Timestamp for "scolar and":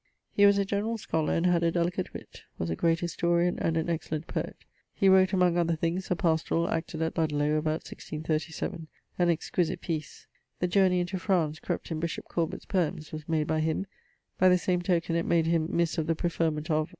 0.97-1.45